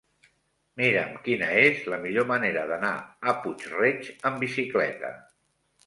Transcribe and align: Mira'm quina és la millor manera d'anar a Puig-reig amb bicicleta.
Mira'm 0.81 1.11
quina 1.27 1.49
és 1.65 1.85
la 1.95 2.01
millor 2.07 2.27
manera 2.33 2.65
d'anar 2.73 2.95
a 3.35 3.39
Puig-reig 3.45 4.13
amb 4.31 4.47
bicicleta. 4.49 5.19